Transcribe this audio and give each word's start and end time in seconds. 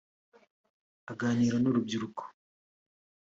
Aganira 1.11 1.55
n’urubyiruko 1.59 2.23